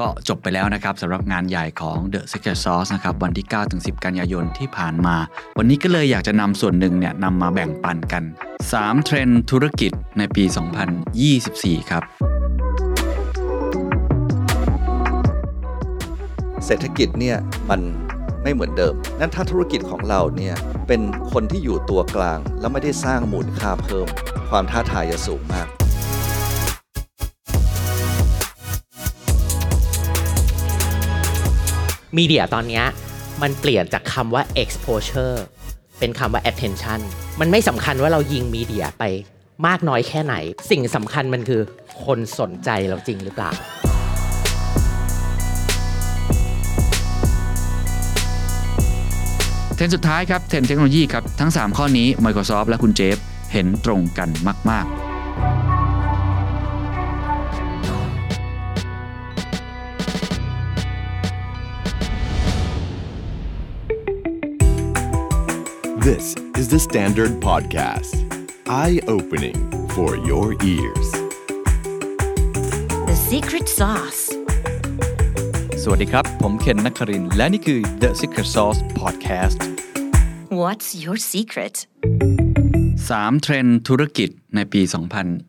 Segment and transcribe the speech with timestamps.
[0.04, 5.16] ็จบไปแล้วนะครับสำหรับงานใหญ่ของ The Secret Sauce นะครับวันที่ 9-10 กันยายนที่ผ่านมา
[5.58, 8.22] วันนี้ก็เลยอยากจะนำส่วนหนึ่งเนี่ยนำมาแบ่งปันกัน
[8.64, 10.44] 3 เทรนด์ธุรกิจในปี
[11.16, 12.02] 2024 ครับ
[16.66, 17.36] เศรษฐกิจเนี่ย
[17.70, 17.80] มัน
[18.42, 20.54] ไม่เหมือนเดิม นั่นถ้าธุรกิจของเราเนี่ย
[20.88, 21.00] เป็น
[21.32, 24.06] คนที่อยู่ตัวกลาง แล้วไม่ได้สร้างมูลค่าเพิ่ม
[24.50, 25.68] ความท้าทายจะสูงมาก
[32.18, 32.82] มีเดียตอนนี้
[33.42, 35.36] มันเปลี่ยนจากคำว่า exposure
[35.98, 37.00] เป็นคำว่า attention
[37.40, 39.04] มันไม่สำคัญว่าเรายิงมีเดียไป
[39.66, 40.34] มากน้อยแค่ไหน
[40.70, 41.60] สิ่งสำคัญมันคือ
[42.04, 43.50] คนสนใจเราจริงหรือเปล่า
[49.74, 53.16] เทรนด์สุดท้ายครับ เทรนด์เทคโนโลยีครับ ทั้ง 3 ข้อนี้ Microsoft และคุณเจฟ
[53.52, 54.28] เห็นตรงกัน
[54.70, 55.15] มาก ๆ
[66.14, 68.14] This is the Standard Podcast.
[68.68, 69.58] Eye opening
[69.94, 71.08] for your ears.
[73.08, 74.20] The secret sauce.
[75.82, 79.58] สวัสดีครับ ผมเคนนักครินทร์และนี่คือ The Secret Sauce Podcast
[80.60, 81.74] What's your secret?
[83.08, 84.82] 3เทรนด์ธุรกิจในปี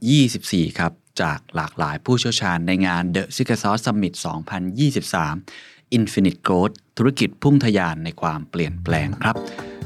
[0.05, 4.13] 2024 ครับ จากหลากหลายผู้เชี่ยวชาญในงาน The Secret Sauce Summit
[5.23, 9.37] 2023 Infinite Growth ธุรกิจพุ่งทะยานในความเปลี่ยนแปลงครับ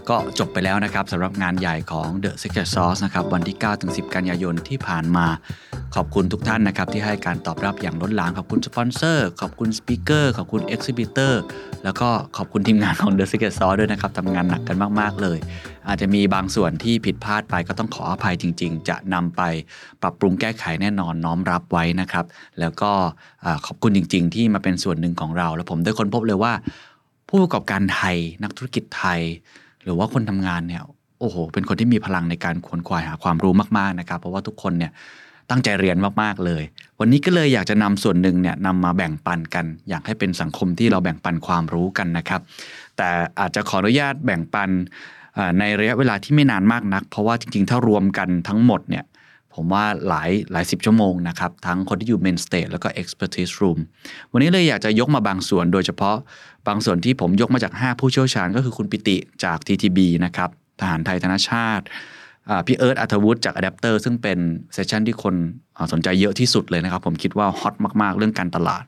[0.10, 5.28] ก็จบไปแล้วนะครับสำหรับงานใหญ่ของ The Secret Sauce นะครับวันที่ 9-10 กันยายนที่ผ่านมา
[5.96, 11.42] ขอบคุณทุกท่านนะครับที่ให้การตอบรับอย่างล้นหลามขอบคุณสปอนเซอร์ขอบคุณ speaker ขอบคุณ exhibitor
[11.84, 15.38] แล้วก็ขอบคุณทีมงานของ The Secret Sauce ด้วยนะครับทำงานหนักกันมากๆเลย
[15.88, 19.42] อาจจะมีบางส่วนที่ผิดพลาดไปก็ต้องขออภัยจริง ๆ จะนำไป
[20.02, 22.26] ปรับปรุงแก้ไขแน่นอนน้อมรับไว้นะครับ
[22.60, 22.92] แล้วก็
[23.66, 26.54] ขอบคุณจริง ๆ ที่มาเป็นส่วนหนึ่งของเรา แล้วผมได้ค้นพบเลยว่า
[27.30, 29.22] ผู้ประกอบการไทยนักธุรกิจไทย
[29.84, 30.82] หรือว่าคนทำงานเนี่ย
[31.20, 34.92] โอ้โห เป็นคนที่มีพลังในการขวนขวายหาความรู้มากๆนะครับ เพราะว่าทุกคนเนี่ย
[35.50, 36.64] ตั้งใจเรียนมากๆเลย
[37.00, 42.42] วันนี้ก็เลยอยากจะนำส่วนหนึ่งเนี่ยนำมาแบ่งปันกัน อยากให้เป็นสังคมที่เราแบ่งปันความรู้กันนะครับ
[42.98, 43.10] แต่
[43.40, 44.70] อาจจะขออนุญาตแบ่งปัน
[45.60, 49.04] ในระยะเวลาที่ไม่นานมากนัก เพราะว่าจริงๆ ถ้ารวมกันทั้งหมดเนี่ย
[49.56, 53.80] ผมว่าหลายหลายสิบชั่วโมงนะครับ ทั้งคนที่อยู่ main stage แล้วก็ expertise room
[54.32, 56.18] วันนี้เลยอยากจะยกมาบางส่วน โดยเฉพาะ
[56.68, 61.86] บางส่วนที่ผมยกมาจาก 5 ผู้เชี่ยวชาญก็คือคุณปิติจาก TTB นะครับทหารไทยธนชาติ
[62.68, 64.40] พี่เอิร์ธอัธวุฒิจาก Adapter ซึ่งเป็น
[64.74, 65.36] session ที่คน
[65.92, 68.84] สนใจเยอะที่สุดเลยนะครับ ผมคิดว่า hot มาก ๆ เรื่องการตลาด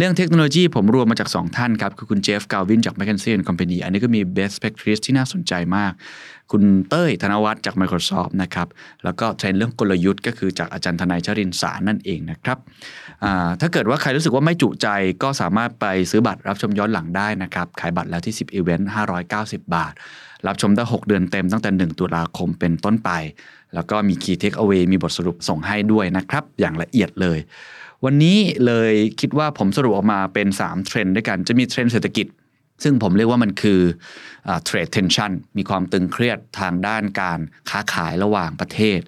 [0.00, 5.92] เรื่องเทคโนโลยีผมรวมมาจาก 2 ท่านครับ คือคุณเจฟกาวินจาก McKinsey & Company อันนี้ก็มี best practice ที่น่าสนใจมาก
[6.52, 8.68] คุณเต้ยธนวัฒน์จาก Microsoft นะครับ
[9.04, 12.58] แล้วก็เทรนด์เรื่องกลยุทธ์ก็คือจากอาจารย์ธนัยชรินทร์สารนั่นเองนะครับ
[13.60, 14.88] ถ้าเกิดว่าใครรู้สึกว่าไม่จุใจ
[15.22, 18.84] ก็สามารถไปซื้อบัตรรับชมย้อนหลังได้นะครับ ขายบัตรแล้วที่ Zipevent
[19.28, 19.92] 590 บาท
[20.46, 23.10] รับชมได้ 6 เดือนเต็มตั้งแต่ 1 ตุลาคมเป็นต้นไป
[23.74, 27.38] แล้วก็มี Key Takeaway มีบทสรุปส่งให้ด้วยนะครับ อย่างละเอียดเลย
[28.04, 32.26] วันนี้เลยคิดว่าผมสรุปออกมาเป็น 3 เทรนด์ด้วยกัน จะมีเทรนด์เศรษฐกิจ
[32.82, 33.80] ซึ่งผมเรียกว่ามันคือ
[34.64, 37.38] trade tension มีความตึงเครียดทางด้านการ
[37.70, 39.00] ค้าขายระหว่างประเทศ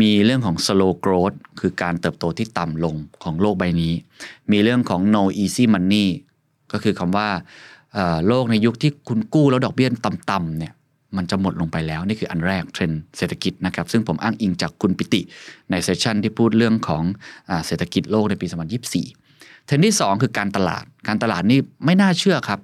[0.00, 3.92] มีเรื่องของ slow growth คือการเติบโตที่ต่ำลงของโลกใบนี้
[4.52, 6.06] มีเรื่องของ no easy money
[6.72, 7.28] ก็คือคำว่า
[8.26, 10.72] โลกในยุคที่คุณกู้แล้วดอกเบี้ยต่ำๆเนี่ย
[11.16, 15.20] มันจะหมดลงไปแล้ว นี่คืออันแรกเทรนด์เศรษฐกิจนะครับซึ่งผมอ้างอิงจากคุณปิติ
[15.70, 17.02] ในเซสชันที่พูดเรื่องของ
[17.50, 18.46] อเศรษฐกิจโลกในปี
[19.06, 22.60] 2024 เทรนด์ที่ 2 คือการตลาด การตลาดนี่ไม่น่าเชื่อครับ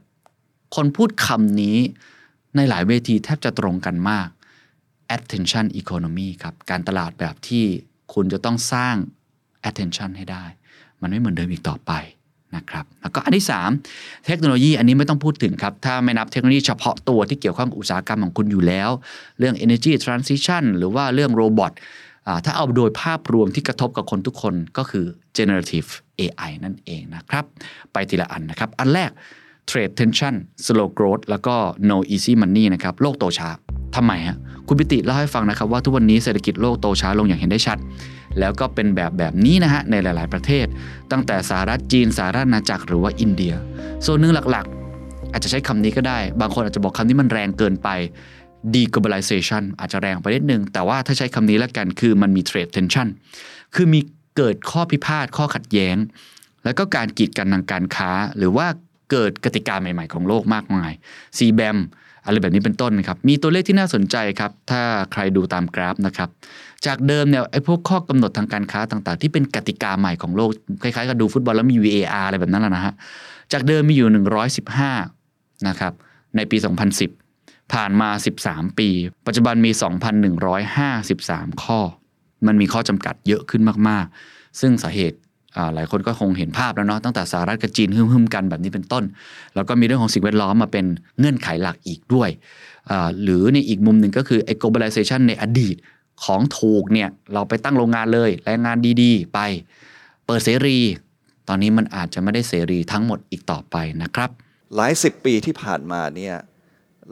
[0.76, 1.76] คนพูดคำนี้
[2.56, 4.28] ในหลายเวทีแทบจะตรงกันมาก
[5.16, 7.64] attention economy ครับการตลาดแบบที่
[8.14, 8.96] คุณจะต้องสร้าง
[9.68, 10.44] attention ให้ได้
[11.00, 11.92] มันไม่เหมือนเดิมอีกต่อไป
[12.56, 13.46] นะครับแล้วก็อันที่
[13.86, 18.90] 3 เทคโนโลยีอันนี้ไม่ต้องพูดถึงครับ ถ้าไม่นับเทคโนโลยีเฉพาะตัวที่เกี่ยวข้องกับอุตสาหกรรมของคุณอยู่แล้ว
[19.38, 21.72] เรื่อง energy transition หรือว่าเรื่องโรบอท
[22.44, 25.88] ถ้าเอาโดยภาพรวมที่กระทบกับคนทุกคนก็คือ generative
[26.20, 27.44] AI นั่นเองนะครับ
[27.92, 29.10] ไปทีละอันนะครับ อันแรก
[29.70, 30.34] trade tension
[30.64, 31.56] slow growth แล้วก็
[31.90, 33.48] no easy money นะครับโลกโตช้า
[33.96, 34.36] ทำไมฮะ
[34.66, 37.78] คุณปิติเล่าให้ฟังนะครับว่าทุกวันนี้เศรษฐกิจโลกโตช้าลงอย่างเห็นได้ชัด
[38.38, 40.66] แล้วก็เป็นแบบแบบนี้นะฮะในหลาย ๆ ประเทศ
[41.10, 43.54] ตั้งแต่สหรัฐจีนสหรัฐอาณาจักรหรือว่าอินเดีย
[44.06, 47.88] ส่วนหนึ่งหลักๆ อาจจะใช้คำนี้ก็ได้ บางคนอาจจะบอกคำนี้มันแรงเกินไป
[48.74, 53.08] deglobalization อาจจะแรงไปนิดนึง แต่ว่าถ้าใช้คำนี้แล้วกันคือมันมี trade tension
[53.74, 54.00] คือมี
[54.36, 55.96] เกิดข้อพิพาทข้อขัดแย้ง
[56.64, 58.66] แล้วก็การกีดกันทางการค้า หรือว่า
[59.10, 60.90] เกิดกติกาใหม่ๆของโลกมากมาย
[61.38, 61.78] CBAM
[62.24, 66.28] อะไรแบบนี้เป็นต้นนะครับ มีตัวเลขที่น่าสนใจครับ ถ้าใครดูตามกราฟนะครับ
[66.86, 70.50] จากเดิมเนี่ยไอ้พวกข้อกำหนดทางการค้าต่างๆ ที่เป็นกติกาใหม่ของโลก
[70.82, 72.94] คล้ายๆกับดูฟุตบอลแล้วมี VAR อะไรแบบนั้นแหละนะฮะ
[73.52, 74.08] จากเดิมมีอยู่
[74.88, 75.92] 115 นะครับ
[76.36, 76.56] ในปี
[77.14, 78.08] 2010 ผ่านมา
[78.44, 78.88] 13 ปี
[79.26, 79.70] ปัจจุบันมี
[80.46, 81.80] 2,153 ข้อ
[82.46, 85.18] มันมีข้อจำกัดเยอะขึ้นมากๆ ซึ่งสาเหตุ
[85.74, 89.04] หลายคนก็คงเห็นภาพแล้วเนาะตั้งแต่สหรัฐกับจีนหึ่มๆกันแบบนี้เป็นต้น
[89.54, 90.86] แล้วก็มีเรื่องของสิ่งแวดล้อมมาเป็น
[91.18, 92.30] เงื่อนไขหลักอีกด้วย
[93.22, 95.76] หรือในอีกมุมหนึ่งก็คือไอ้ globalization ในอดีต
[96.24, 99.38] ของถูกเนี่ยเราไปตั้งโรงงานเลยแรงงานดีๆ ไป
[100.26, 100.78] เปิดเสรี
[101.48, 104.30] ตอนนี้มันอาจจะไม่ได้เสรีทั้งหมดอีกต่อไปนะครับ
[104.76, 106.36] หลายสิบปีที่ผ่านมาเนี่ย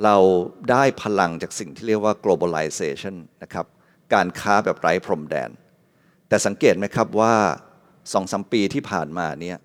[0.05, 0.17] เรา
[0.71, 3.67] ได้พลังจากสิ่งที่เรียกว่า globalization นะครับ
[4.15, 5.51] การค้าแบบไร้พรมแดน
[6.29, 7.35] แต่สังเกตไหมครับว่า
[8.13, 9.59] สองสมปีที่ผ่านมาเนี่ย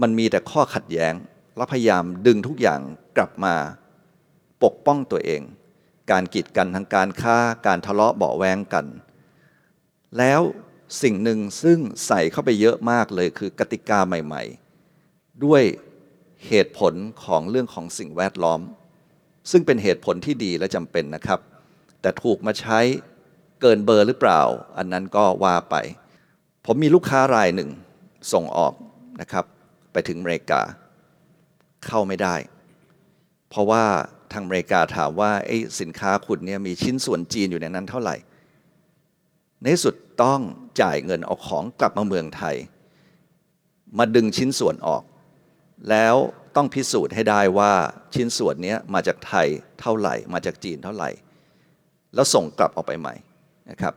[0.00, 1.14] มันมีแต่ข้อขัดแย้ง
[1.56, 2.80] และพยายามดึงทุกอย่าง
[3.16, 3.54] กลับมา
[4.62, 5.42] ปกป้องตัวเอง
[6.10, 7.36] การกีดกันทางการค้า
[7.66, 8.86] การทะเลาะเบาแวงกัน
[10.18, 10.40] แล้ว
[11.02, 14.42] สิ่งหนึ่งซึ่งใส่เข้าไปเยอะมากเลยคือกติกาใหม่
[14.94, 15.62] ๆ ด้วย
[16.46, 16.94] เหตุผล
[17.24, 18.60] ของเรื่องของสิ่งแวดล้อม
[19.50, 21.40] ซึ่งเป็นเหตุผลที่ดีและจำเป็นนะครับ
[22.00, 22.78] แต่ถูกมาใช้
[23.60, 24.42] เกินเบอร์หรือเปล่า
[24.76, 25.76] อันนั้นก็ว่าไป
[26.66, 27.70] ผมมีลูกค้ารายหนึ่ง
[28.32, 28.74] ส่งออก
[29.20, 29.44] นะครับ
[29.92, 30.60] ไปถึงอเมริกา
[31.86, 32.34] เข้าไม่ได้
[33.50, 33.84] เพราะว่า
[34.32, 38.16] ทางอเมริกาถามว่าไอ้สินค้าคุณเนี่ยมีชิ้นส่วนจีนอยู่ในนั้นเท่าไหร่
[39.62, 40.40] ในสุดต้อง
[40.80, 42.56] จ่ายเงินเอาของกลับมาเมืองไทย
[43.98, 45.02] มาดึงชิ้นส่วนออก
[45.90, 46.16] แล้ว
[46.56, 47.72] ต้องพิสูจน์ให้ได้ว่า
[48.14, 49.46] ชิ้นส่วนนี้มาจากไทย
[49.80, 51.10] เท่าไหร่ มาจากจีนเท่าไหร่
[52.14, 53.14] แล้วส่งกลับออกไปใหม่
[53.70, 53.94] นะครับ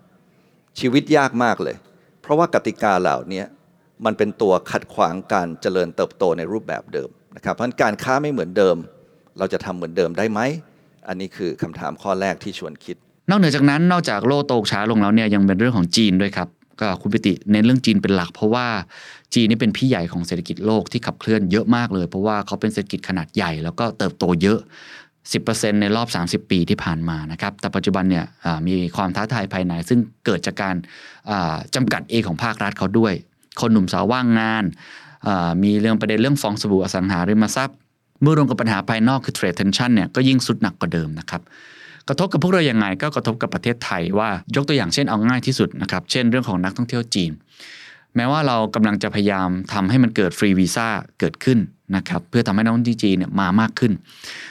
[0.79, 1.75] ชีวิตยากมากเลย
[2.25, 3.43] เพราะว่ากติกาเหล่านี้
[4.05, 8.75] มันเป็นตัวขัดขวางการเจริญเติบโตในรูปแบบเดิมนะครับเพราะนั้นการค้าไม่เหมือนเดิม
[9.37, 10.39] เราจะทำเหมือนเดิมได้ไหม
[11.07, 12.95] อันนี้คือคำถามข้อแรกที่ชวนคิด
[13.29, 16.47] นอกเหนือจากนั้นนอกจากโลกโตกช้าลงแล้วเนี่ยยังเป็นเรื่องของจีนด้วยครับ
[16.81, 18.67] ก็คุณปิติเน้นเรื่องจีนเป็นหลัก เพราะว่า
[19.33, 24.59] จีนนี่เป็นพี่ใหญ่ของเศรษฐกิจโลกที่ขับเคลื่อนเยอะมากเลย เพราะว่าเขาเป็นเศรษฐกิจขนาดใหญ่แล้วก็เติบโตเยอะ
[25.33, 26.07] 10%ในรอบ
[26.45, 28.25] 30 ปีที่ผ่านมานะครับ แต่ปัจจุบันเนี่ย
[28.67, 30.75] มีความท้าทายภายใน ซึ่งเกิดจากการ
[31.29, 33.13] อ่าจำกัดเองของภาครัฐเขาด้วย
[33.61, 34.63] คนหนุ่มสาวว่างงาน
[35.63, 37.77] มีเรื่องประเด็นเรื่องฟองสบู่อสังหาริมทรัพย์
[38.21, 41.41] เมื่อรวมกับปัญหาภายนอกคือ trade tension เนี่ยก็ยิ่งสุดหนักกว่าเดิมนะครับ
[42.07, 47.31] กระทบกับพวกเราอยังไงก็กระทบกับประเทศไทยว่ายกตัวอย่างเช่นเอาง่ายที่สุดนะครับ เช่นเรื่องของนักท่องเที่ยวจีน
[48.15, 50.87] แม้ว่าเรากำลังจะพยายามทำให้มันเกิดฟรีวีซ่า
[51.19, 51.59] เกิดขึ้น
[51.95, 53.91] นะครับเพื่อทำให้นักท่องเที่ยวจีนเนี่ยมามากขึ้น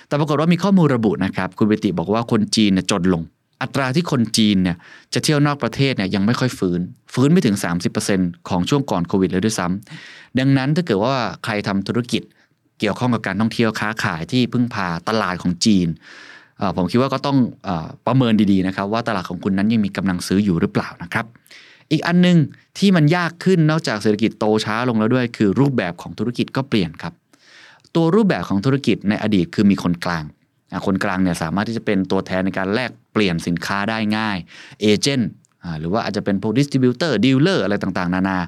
[0.09, 3.23] แต่ปรากฏว่ามีข้อมูลระบุนะครับ คุณเบติบอกว่าคนจีนเนี่ยจนลง
[3.63, 4.77] อัตราที่คนจีนเนี่ย
[5.15, 6.81] จะเที่ยวนอกประเทศเนี่ยยังไม่ค่อยฟื้น
[7.15, 7.57] ฟื้นไม่ถึง
[8.03, 11.15] 30%ของช่วงก่อนโควิดเลยด้วยซ้ำดังนั้นถ้าเกิดว่า
[11.45, 12.23] ใครทำธุรกิจ
[12.81, 15.89] เกี่ยวข้องกับการท่องเที่ยวค้าขายที่พึ่งพาตลาดของจีน
[16.77, 17.39] ผมคิดว่าก็ต้อง
[17.69, 17.71] อ
[18.07, 21.27] ประเมินดีๆนะครับ ว่าตลาดของคุณนั้นยังมีกำลังซื้ออยู่หรือเปล่านะครับ
[21.95, 22.39] อีกอันหนึง
[22.79, 27.13] ที่มันยากขึ้นนอกจากเศรษฐกิจโตช้าลงแล้วด้วย คือรูปแบบของธุรกิจก็เปลี่ยนครับ
[27.95, 30.25] ตัวรูปแบบของธุรกิจในอดีตคือมีคนกลาง
[30.87, 34.37] คนกลางเนี่ยสามารถที่จะเป็นตัวแทนในการแลกเปลี่ยนสินค้าได้ง่าย
[34.81, 35.31] เอเจนต์
[35.79, 38.39] หรือว่าอาจจะเป็นพวก distributor dealer อะไรต่างๆ นานา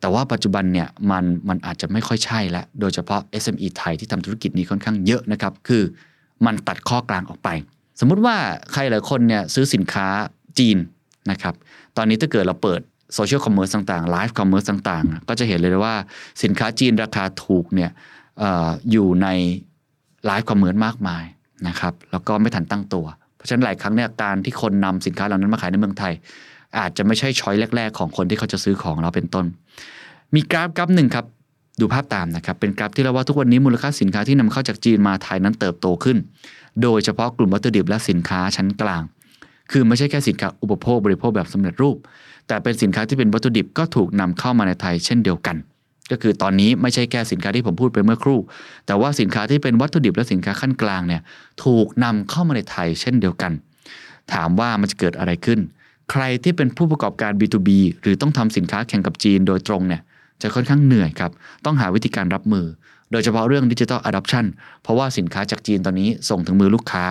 [0.00, 5.82] แต่ว่าปัจจุบันเนี่ยมันมันอาจจะไม่ค่อยใช่แล้ว โดยเฉพาะ SME ไทยที่ทำธุรกิจนี้ค่อนข้างเยอะนะครับ คือ
[6.46, 7.48] มันตัดข้อกลางออกไป
[8.00, 8.36] สมมุติว่า
[8.72, 10.06] ใครหลายคนเนี่ยซื้อสินค้า
[10.58, 10.76] จีน
[11.30, 11.54] นะครับ
[11.96, 12.80] ตอนนี้ถ้าเกิดเราเปิด
[13.14, 15.94] social commerce ต่างๆ live commerce ต่างๆ ก็จะเห็นเลยว่า
[16.42, 17.90] สินค้าจีนราคาถูกเนี่ย
[18.42, 19.28] อยู่ใน
[20.26, 21.24] live commerce มากมาย
[21.68, 26.12] นะครับแล้วก็ไม่ทันตั้งตัว เพราะฉะนั้นหลายครั้งเนี่ยการที่คนนำสินค้าเหล่านั้นมาขายในเมืองไทย
[26.78, 29.46] อาจจะไม่ใช่ช้อยแรก ๆ ของคนที่เขาจะซื้อของเราเป็นต้น
[30.34, 31.26] มีกราฟกราฟหนึ่งครับ
[31.80, 36.16] ดูภาพตามนะครับเป็นกราฟที่เราว่าทุกวันนี้มูลค่าสินค้าที่นำเข้าจากจีนมาไทยนั้นเติบโตขึ้น
[36.82, 39.02] โดยเฉพาะกลุ่มวัตถุดิบและสินค้าชั้นกลาง
[39.70, 41.96] คือไม่ใช่แค่สินค้าอุปโภคบริโภคแบบสำเร็จรูป
[42.48, 45.56] แต่เป็นสินค้าที่เป็นวัตถุดิบก็ถูกนำเข้ามาในไทยเช่นเดียวกัน
[46.10, 48.38] ก็คือตอนนี้ไม่ใช่แค่สินค้าที่ผมพูดไปเมื่อครู่
[48.86, 51.22] แต่ว่าสินค้าที่เป็นวัตถุดิบและสินค้าขั้นกลางเนี่ย
[51.64, 53.52] ถูกนำเข้ามาในไทยเช่นเดียวกัน
[54.32, 55.60] ถามว่ามันจะเกิดอะไรขึ้น
[56.10, 57.68] ใครที่เป็นผู้ประกอบการ B2B
[58.00, 60.02] หรือต้องทำสินค้าแข่งกับจีนโดยตรงเนี่ย
[60.42, 61.30] จะค่อนข้างเหนื่อยครับ
[61.64, 62.66] ต้องหาวิธีการรับมือ
[63.12, 64.44] โดยเฉพาะเรื่องดิจิทัลอะดัปชัน
[64.82, 67.04] เพราะว่าสินค้าจากจีนตอนนี้ส่งถึงมือลูกค้า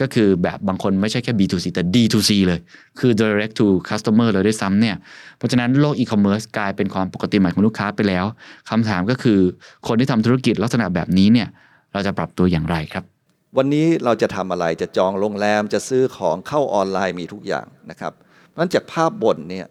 [0.00, 2.60] ก็คือแบบบางคนไม่ใช่แค่ B2C แต่ D2C เลย
[2.98, 4.96] คือ direct to customer เลยด้วยซ้ำเนี่ย
[5.38, 8.24] เพราะฉะนั้นโลกอีคอมเมิร์ซกลายเป็นความปกติใหม่ของลูกค้าไปแล้ว
[8.70, 9.40] คำถามก็คือ
[9.86, 11.48] คนที่ทำธุรกิจลักษณะแบบนี้เนี่ย
[11.92, 13.04] เราจะปรับตัวอย่างไรครับ
[13.56, 18.12] วันนี้เราจะทำอะไรจะจองโรงแรมจะซื้อของเข้าออนไลน์มีทุกอย่างนะครับ
[18.48, 19.66] เพราะฉะนั้นจากภาพบนเนี่ย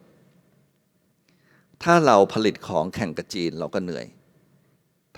[1.83, 4.05] ถ้าเราผลิตของแข่งกับจีนเราก็เหนื่อย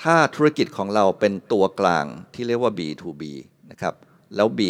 [0.02, 3.24] ถ้าธุรกิจของเราเป็นตัวกลางที่เรียกว่า B2B
[3.72, 3.94] นะครับ
[4.36, 4.62] แล้ว B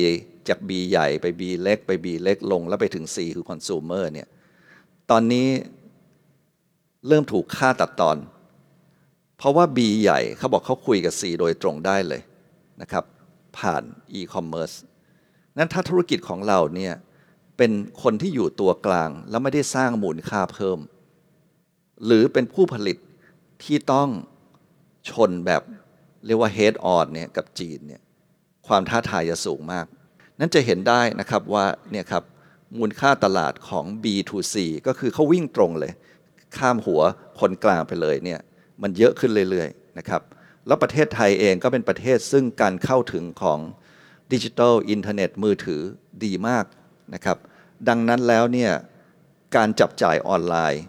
[0.50, 4.28] จาก B ใหญ่ไป B เล็กไป B เล็กลง แล้วไปถึง C คือ consumer เนี่ย
[5.12, 5.48] ตอนนี้
[7.08, 8.18] เริ่มถูกฆ่าตัดตอน
[9.38, 12.22] เพราะว่า B ใหญ่เขาบอกเขาคุยกับ C โดยตรงได้เลย
[12.82, 13.04] นะครับ
[13.58, 13.84] ผ่าน
[14.20, 14.76] e-commerce
[15.58, 16.94] นั้นถ้าธุรกิจของเราเนี่ย
[17.58, 17.72] เป็น
[18.04, 20.80] คนที่อยู่ตัวกลาง แล้วไม่ได้สร้างมูลค่าเพิ่ม
[22.06, 22.98] หรือเป็นผู้ผลิต
[23.64, 24.10] ที่ต้อง
[25.10, 25.62] ชนแบบ
[26.26, 28.02] เรียกว่า head on เนี่ยกับจีนเนี่ย
[28.70, 29.86] ความท้าทายจะสูงมาก
[30.40, 32.24] นั้นจะเห็นได้นะครับว่าเนี่ยครับ
[32.78, 34.56] มูลค่าตลาดของ B2C
[34.88, 35.92] ก็คือเขาวิ่งตรงเลย
[36.58, 37.02] ข้ามหัว
[37.40, 38.40] คนกลางไปเลยเนี่ย
[38.82, 40.22] มันเยอะขึ้นเรื่อยๆนะครับ
[40.68, 43.60] แล้วประเทศไทยเองก็เป็นประเทศซึ่งการเข้าถึงของ
[44.34, 45.82] ดิจิทัลอินเทอร์เน็ตมือถือ
[46.24, 46.66] ดีมาก
[47.14, 47.38] นะครับ
[47.90, 48.72] ดังนั้นแล้วเนี่ย
[49.56, 50.84] การจับจ่ายออนไลน์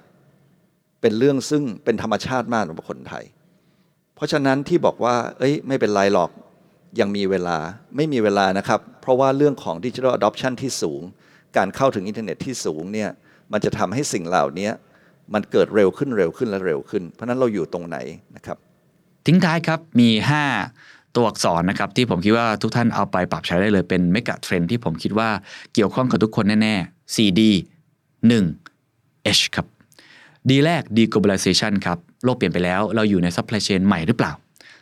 [1.00, 3.24] เป็นเรื่องซึ่งเป็นธรรมชาติมากสำหรับคนไทย
[4.14, 6.30] เพราะฉะนั้นที่บอกว่า เอ้ยไม่เป็นไรหรอก
[7.00, 7.56] ยังมีเวลา
[7.96, 11.02] ไม่มีเวลานะครับ เพราะว่าเรื่องของ digital adoption ที่สูง
[11.56, 13.10] การเข้าถึงอินเทอร์เน็ตที่สูงเนี่ย
[13.52, 14.70] มันจะทำให้สิ่งเหล่านี้
[15.34, 17.96] มันเกิดเร็วขึ้นเร็วขึ้นและเร็วขึ้น เพราะนั้นเราอยู่ตรงไหน
[18.36, 18.56] นะครับ
[19.26, 20.08] ทิ้งท้ายครับมี
[20.62, 25.28] 5 ตัวอักษรนะครับที่ผมคิดว่าทุกท่านเอาไปปรับใช้ได้เลยเป็น megatrend ที่ผมคิดว่า
[25.74, 27.40] เกี่ยวข้องกับทุกคนแน่ๆ 4D
[28.58, 29.66] 1 H ครับ
[30.48, 34.32] D แรก deglobalization ครับ โลกเปลี่ยนไปแล้วเราอยู่ใน supply chain ใหม่หรือเปล่า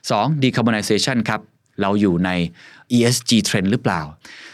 [0.00, 0.42] 2.
[0.42, 1.40] decarbonization ครับ
[1.80, 2.30] เราอยู่ใน
[2.96, 4.00] ESG trend หรือเปล่า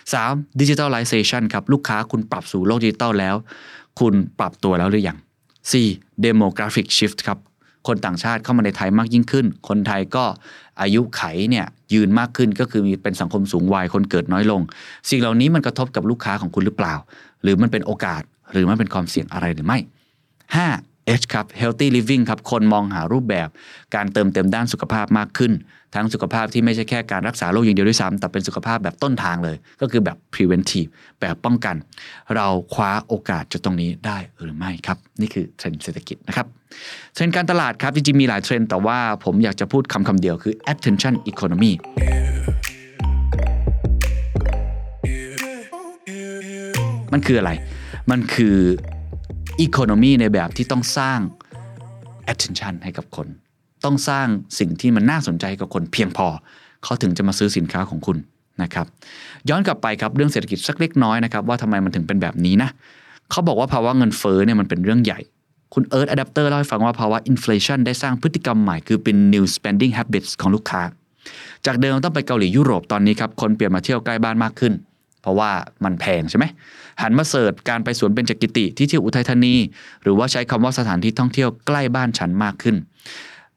[0.04, 0.60] 3.
[0.60, 3.36] digitalization ครับลูกค้าคุณปรับสู่โลกดิจิตอลแล้ว
[4.00, 5.18] คุณปรับตัวแล้วหรือยัง
[5.70, 6.24] 4.
[6.24, 7.38] demographic shift ครับ
[7.86, 10.24] คนต่างชาติเข้ามาในไทยมากยิ่งขึ้น คนไทยก็
[10.80, 14.60] อายุไขเนี่ยยืนมากขึ้นก็คือมีเป็นสังคมสูงวัยคนเกิดน้อยลง
[15.10, 16.94] สิ่งเหล่านี้มันกระทบกับลูกค้าของคุณหรือเปล่า
[17.42, 23.48] หรือมันเป็นโอกาสหรือมันเป็นความเสี่ยงอะไรหรือไม่ 5 H ครับ healthy living ครับ คนมองหารูปแบบ
[23.94, 25.52] การเติมเต็มด้านสุขภาพมากขึ้น
[25.94, 31.76] ทั้งสุขภาพที่ไม่ใช่แค่การรักษาโรคอย่างเดียวด้วยซ้ำแต่เป็นสุขภาพแบบต้นทางเลย ก็คือแบบ preventive แบบป้องกัน
[32.36, 36.46] เราคว้าโอกาสจากตรงนี้ได้หรือไม่ครับ นี่คือเทรนด์เศรษฐกิจนะครับ
[37.14, 41.72] เทรนด์การตลาดครับจริงๆมีหลายเทรนด์แต่ว่าผมอยากจะพูดคำคำเดียวคือ attention economy
[47.12, 47.52] มันคืออะไร
[48.10, 48.56] มันคือ
[49.66, 51.20] economy ในแบบที่ต้องสร้าง
[52.32, 53.28] attention ให้กับคน
[53.84, 54.26] ต้องสร้าง
[54.58, 56.26] สิ่งที่มันน่าสนใจกับคนเพียงพอ
[56.84, 58.16] เขาถึงจะมาซื้อสินค้าของคุณ
[58.62, 58.86] นะครับ
[59.48, 62.70] ย้อนกลับไปครับเรื่องเศรษฐกิจสักเล็กน้อยนะครับว่าทำไมมันถึงเป็นแบบนี้นะ
[63.30, 65.20] เขาบอกว่าภาวะเงินเฟ้อเนี่ยมันเป็นเรื่องใหญ่
[65.74, 70.82] คุณเอิร์ธอะแดปเตอร์เล่าให้ฟังว่าภาวะอินฟลชันได้สร้างพฤติกรรมใหม่คือเป็น new spending habits ของลูกค้า
[71.66, 74.72] จากเดิมต้องไปเกาหลียุโรปตอนนี้ครับคนเปลี่ยนมาเที่ยวใกล้บ้านมากขึ้น
[75.22, 75.50] เพราะว่า
[75.84, 76.44] มันแพงใช่ไหม
[77.02, 79.54] หันมา search การไปสวนเบญจกิติที่เที่ยวอุทัยธานี
[80.02, 82.76] หรือว่าใช้คำว่าสถานที่ท่องเที่ยวใกล้บ้านฉันมากขึ้น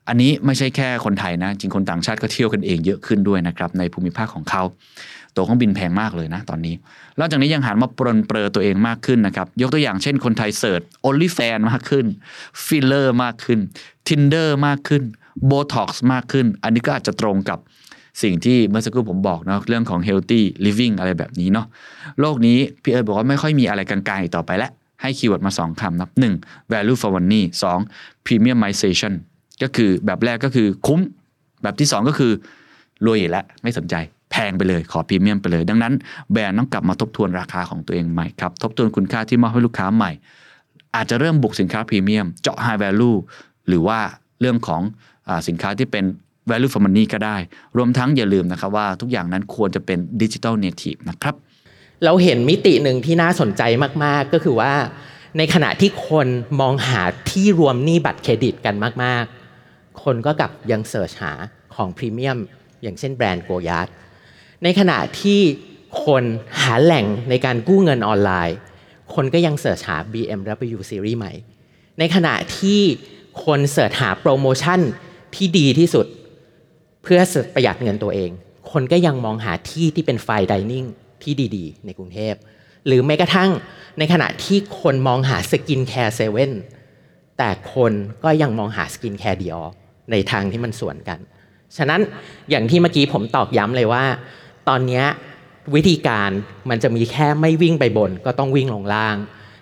[0.08, 4.64] อันนี้ไม่ใช่แค่คนไทยนะ จริงคนต่างชาติก็เที่ยวกันเองเยอะขึ้นด้วยนะครับในภูมิภาคของเขา
[5.36, 6.76] ตั๋วเครื่องบินแพงมากเลยนะตอนนี้
[7.20, 12.06] นอกจากนี้ยังหันมาปรนเปรอตัวเองมากขึ้นนะครับยกตัวอย่างเช่นคนไทยเสิร์ช only fan มากขึ้น
[12.66, 13.60] ฟิลเลอร์มากขึ้น
[14.08, 15.04] Tinder มากขึ้น
[15.52, 17.60] Botox มากขึ้น อันนี้ก็อาจจะตรงกับ
[18.24, 21.68] สิ่งที่เมื่อสักครู่ผมบอกเนาะเรื่องของ healthy living อะไรแบบนี้เนาะ
[22.22, 24.72] โลกนี้พี่เอิร์ธบอกว่าไม่ค่อยมีอะไรกลางๆอีกต่อไปแล้ว
[25.02, 26.10] ให้ keyword มา 2คำครับ
[26.42, 26.72] 1.
[26.72, 27.44] value for money
[27.86, 28.26] 2.
[28.26, 29.14] premiumization
[29.64, 31.00] ก็คือแบบแรกก็คือคุ้ม
[31.64, 32.32] แบบที่ 2 ก็คือ
[33.06, 33.96] รวยอยู่แล้วไม่สนใจ
[34.32, 35.94] แพงไปเลยขอพรีเมียมไปเลย ดังนั้น
[36.32, 40.12] แบรนด์ต้องกลับมาทบทวนราคาของตัวเองใหม่ครับ ทบทวนคุณค่าที่มอบให้ลูกค้าใหม่
[40.96, 43.18] อาจจะเริ่มบุกสินค้าพรีเมียม เจาะ high value
[43.68, 44.00] หรือว่า
[44.42, 44.82] เรื่องของ
[45.28, 46.06] อสินค้าที่เป็น
[46.50, 47.38] value for money ก็ได้
[47.78, 51.36] รวมทั้งอย่าลืมนะครับว่าทุกอย่างนั้นควรจะเป็น digital native นะครับ
[52.04, 53.62] เราเห็นมิติหนึ่งที่น่าสนใจ
[54.04, 54.74] มาก ๆ ก็คือว่า
[55.38, 56.28] ในขณะที่คน
[56.62, 59.37] มองหาที่รวมหนี้บัตรเครดิตกันมาก ๆ
[60.04, 61.34] คนก็กลับยัง search หา
[61.76, 62.38] ของพรีเมียม
[62.82, 63.88] อย่างเช่นแบรนด์โกยาร์ด
[64.64, 65.40] ในขณะที่
[66.06, 66.24] คน
[66.62, 68.58] หาแหล่งในการกู้เงินออนไลน์
[69.14, 71.34] คนก็ยังเสิร์ชหา BMW Series ใหม่
[72.00, 72.80] ในขณะที่
[73.46, 74.80] คน search หาโปรโมชั่น
[75.36, 76.06] ที่ดีที่สุด
[77.04, 77.20] เพื่อ
[77.54, 78.32] ประหยัดเงินตัวเอง
[78.72, 80.86] คนก็ยังมองหาที่ที่เป็น fine dining
[81.24, 82.34] ที่ดีๆ ในกรุงเทพ
[82.86, 83.50] หรือแม้กระทั่ง
[83.98, 86.52] ในขณะที่คนมองหา skincare เซเว่น
[87.38, 89.56] แต่คนก็ยังมองหา skincare Dior
[90.12, 91.20] ในทางที่มันสวนกัน
[91.78, 92.02] ฉะนั้น
[92.50, 94.04] อย่างที่เมื่อกี้ผมตอกย้ำเลยว่า
[94.70, 95.04] ตอนนี้
[95.76, 96.30] วิธีการ
[96.70, 99.16] มันจะมีแค่ไม่วิ่งไปบน ก็ต้องวิ่งลงล่าง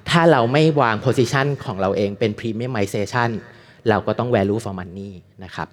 [0.09, 3.29] ถ้าเราไม่วาง position ของเราเองเป็น premiumization
[3.89, 5.11] เราก็ต้อง value for money
[5.43, 5.67] นะครับ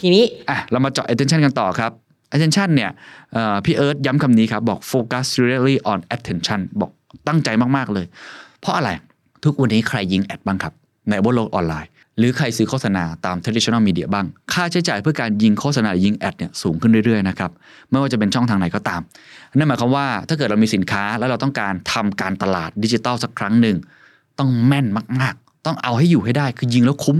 [0.00, 1.92] ทีนี้อะเรามาเจาะ attention กันต่อครับ
[2.34, 2.90] attention เนี่ย
[3.64, 6.90] พี่เอิร์ธย้ำคำนี้ครับ บอก focus really on attention บอก
[7.28, 8.06] ตั้งใจมาก ๆ เลย
[8.60, 8.90] เพราะอะไร
[9.44, 10.72] ทุกวันนี้ใครยิง ad บ้างครับ
[11.08, 17.50] ในบนโลกออนไลน์ หรือใครซื้อโฆษณาตาม traditional media บ้าง ค่าใช้จ่ายเพื่อการยิงโฆษณายิง ad เนี่ยสูงขึ้นเรื่อยๆนะครับ
[17.90, 19.00] ไม่ว่าจะเป็นช่องทางไหนก็ตาม
[19.56, 23.76] นั่นหมายความว่าถ้าเกิดเรามีสินค้าแล้วเราต้องการทำการตลาดดิจิทัลสักครั้งหนึ่ง
[24.38, 24.86] ต้องแม่น
[25.20, 27.18] มากๆ ต้องเอาให้อยู่ให้ได้คือยิงแล้วคุ้ม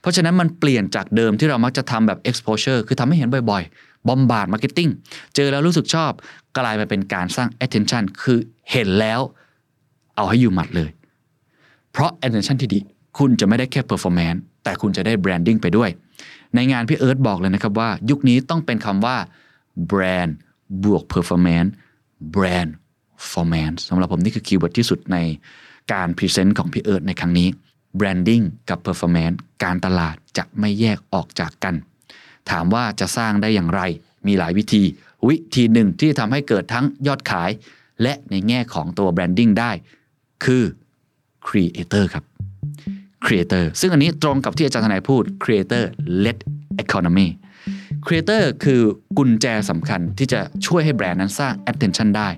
[0.00, 4.88] เพราะฉะนั้นมันเปลี่ยนจากเดิมที่เรามักจะทำแบบ exposure คือทำให้เห็นบ่อยๆ bombard marketing
[5.34, 6.12] เจอแล้วรู้สึกชอบ
[6.58, 8.38] กลายมาเป็นการสร้าง attention คือ
[8.70, 9.20] เห็นแล้ว
[10.16, 10.90] เอาให้อยู่หมัดเลย
[11.92, 12.80] เพราะ attention ที่ดี
[13.18, 15.90] คุณจะไม่ได้แค่ performance แต่คุณจะได้ branding ไปด้วย
[16.54, 19.16] ในงานพี่เอิร์ธบอกเลยนะครับว่า ยุคนี้ต้องเป็นคำว่า
[19.90, 20.32] brand
[20.84, 21.70] บวก performance
[22.34, 22.70] brand
[23.30, 25.16] formance สำหรับผมนี่คือ keyword ที่สุดใน
[25.92, 27.48] การ present ของพี่เอิร์ธในครั้งนี้
[27.98, 31.74] branding กับ performance การตลาดจะไม่แยกออกจากกัน
[32.50, 33.80] ถามว่าจะสร้างได้อย่างไร
[34.26, 34.82] มีหลายวิธี
[35.28, 37.50] วิธีหนึ่งที่ทำให้เกิดทั้งยอดขาย
[38.02, 39.72] และในแง่ของตัว branding ได้
[40.44, 40.62] คือ
[41.46, 42.24] creator ครับ
[43.26, 45.84] creator ซึ่งอันนี้ตรงกับที่อาจารย์ทนายพูด creator
[46.24, 46.38] led
[46.82, 47.28] economy
[48.06, 48.80] creator คือ
[49.18, 52.28] กุญแจสำคัญที่จะช่วยให้แบรนด์นั้นสร้าง attention ได้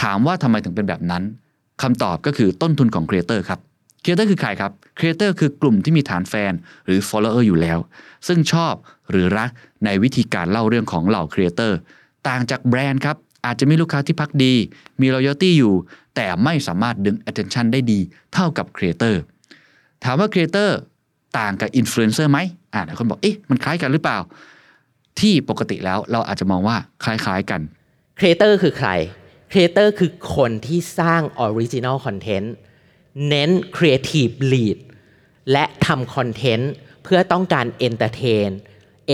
[0.00, 1.22] ถามว่าทำไมถึงเป็นแบบนั้น
[1.82, 3.60] คำตอบก็คือต้นทุนของ creator ครับ
[4.02, 6.52] creator คือใครครับ creator คือกลุ่มที่มีฐานแฟน
[6.86, 7.78] หรือ follower อยู่แล้ว
[8.26, 8.74] ซึ่งชอบ
[9.10, 9.50] หรือรัก
[9.84, 11.72] ในวิธีการเล่าเรื่องของเหล่า creator
[12.28, 13.16] ต่างจากแบรนด์ครับ
[13.46, 14.54] อาจจะมีลูกค้าที่ภักดี
[15.00, 15.74] มี loyalty อยู่
[16.16, 18.00] แต่ไม่สามารถดึง attention ได้ดี
[18.34, 19.14] เท่ากับ creator
[20.04, 20.70] ถามว่า creator
[21.38, 22.38] ต่างกับ influencer ไหม
[22.74, 24.18] อ่าหลายคนบอกเอ๊ะมันคล้ายกันหรือเปล่า
[25.20, 27.60] ที่ปกติแล้วเราอาจจะมองว่าคล้ายๆกัน
[28.18, 28.90] creator คือใคร
[29.50, 32.54] creator คือคนที่สร้างออริจิน l ล content
[33.28, 34.78] เน้น Creative Lead
[35.52, 36.72] และทำคอนเทนต์
[37.04, 38.50] เพื่อต้องการ Entertain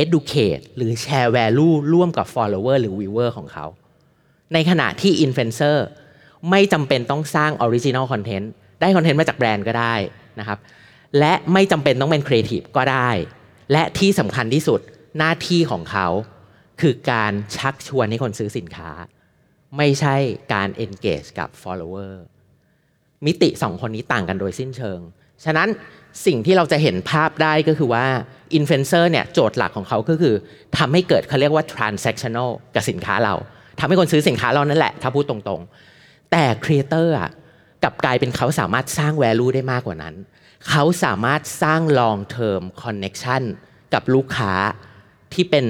[0.02, 3.66] Educate หรือแชร์ Value ร่วมกับ Follower หรือ Viewer ของเขา
[4.52, 5.76] ในขณะที่ Influencer
[6.50, 8.46] ไม่จำเป็นต้องสร้าง Original Content
[8.80, 9.94] ได้คอนเทนต์มาจากแบรนด์ก็ได้
[10.40, 10.58] นะครับ
[11.18, 13.10] และไม่จำเป็นต้องเป็น Creative ก็ได้
[13.72, 14.80] และที่สำคัญที่สุด
[15.18, 16.06] หน้าที่ของเขา
[16.80, 18.90] คือการชักชวนให้คนซื้อสินค้า
[19.76, 20.16] ไม่ใช่
[20.52, 22.12] การ engage กับ follower
[23.26, 25.00] มิติสองคนนี้ต่างกันโดยสิ้นเชิง
[25.44, 25.68] ฉะนั้น
[26.26, 28.06] สิ่งที่เราจะเห็นภาพได้ก็คือว่า
[28.58, 30.34] influencer เนี่ยโจทย์หลักของเขาก็คือ
[30.78, 33.34] ทำให้เกิดเขาเรียกว่า transactional กับสินค้าเรา
[33.78, 37.30] ทำให้คนซื้อสินค้าเรานั่นแหละ ถ้าพูดตรงๆ แต่ creator อะ
[37.84, 40.14] กลับกลายเป็นเขาสามารถสร้าง value ได้มากกว่านั้น
[40.68, 43.42] เขาสามารถสร้าง long term connection
[43.94, 44.52] กับลูกค้า
[45.32, 45.64] ที่เป็น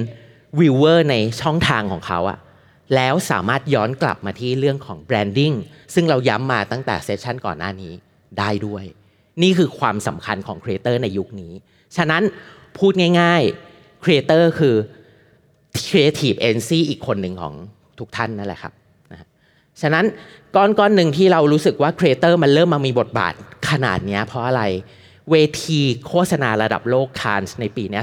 [0.59, 2.39] viewer ในช่องทางของเขาอะ
[2.95, 5.55] แล้วสามารถย้อนกลับมาที่เรื่องของ branding
[5.93, 7.93] ซึ่งเราย้ำมาตั้งแต่เซสชันก่อนหน้านี้
[8.39, 8.83] ได้ด้วย
[9.41, 11.53] นี่คือความสำคัญของ creator ในยุคนี้
[11.95, 12.23] ฉะนั้น
[12.77, 14.75] พูดง่ายๆ creator คือ
[15.89, 17.53] creative agency อีกคนหนึ่งของ
[17.99, 18.73] ทุกท่านนั่นแหละครับ
[19.81, 20.05] ฉะนั้น
[20.55, 23.33] ก้อนก้อนหนึ่งที่เรารู้สึกว่า creator มันเริ่มมามีบทบาท
[23.69, 24.63] ขนาดนี้เพราะอะไร
[25.31, 28.01] เวทีโฆษณาระดับโลกคานส์ในปีนี้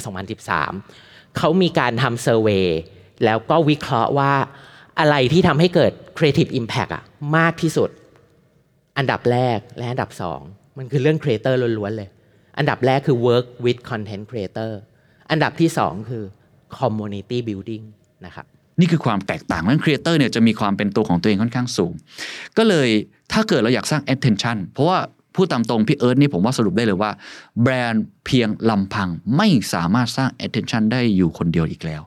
[0.69, 2.69] 2013 เขามีการทำเซอร์เวย
[3.25, 4.33] แล้วก็วิเคราะห์ว่า
[5.01, 7.05] อะไรที่ทำให้เกิด creative impact อะ
[7.37, 7.91] มากที่สุด
[8.99, 10.41] อันดับแรกและอันดับสอง
[10.79, 12.09] มันคือเรื่อง creator ล้วนๆเลย
[12.59, 14.73] อันดับแรกคือ work with content creator
[15.31, 16.25] อันดับที่สองคือ
[16.79, 17.85] community building
[18.27, 18.47] นะครับ
[18.81, 21.93] นี่คือความแตกต่างนั้นครีเอเตอร์เนี่ยจะมีความเป็นตัวของตัวเองค่อนข้างสูง
[22.59, 22.89] ก็เลย
[23.33, 24.99] ถ้าเกิดเราอยากสร้าง attention เพราะว่า
[25.35, 27.11] พูดตามตรงพี่เอิร์ธนี่ผมว่าสรุปได้เลยว่า
[27.63, 32.03] แบรนด์เพียงลำพังไม่สามารถสร้าง attention ได้อยู่คนเดียวอีกแล้ว